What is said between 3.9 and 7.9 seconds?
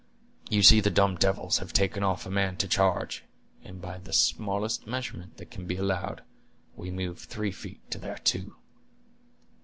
the smallest measurement that can be allowed, we move three feet